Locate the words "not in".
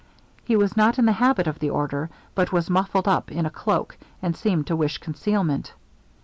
0.75-1.05